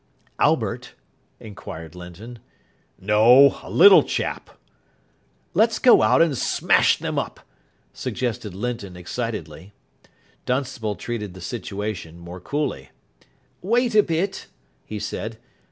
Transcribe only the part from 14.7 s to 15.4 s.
he said.